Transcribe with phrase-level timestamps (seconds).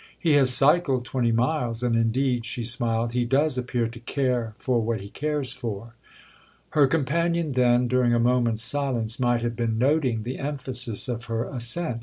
[0.17, 1.83] "He has cycled twenty miles.
[1.83, 5.93] And indeed," she smiled, "he does appear to care for what he cares for!"
[6.71, 11.43] Her companion then, during a moment's silence, might have been noting the emphasis of her
[11.43, 11.99] assent.